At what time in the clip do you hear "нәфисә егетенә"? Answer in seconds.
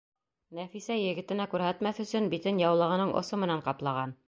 0.59-1.45